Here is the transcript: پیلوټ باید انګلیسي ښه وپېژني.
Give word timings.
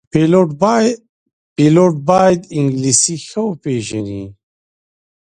پیلوټ 1.55 1.83
باید 2.09 2.39
انګلیسي 2.57 3.15
ښه 3.27 3.41
وپېژني. 3.45 4.23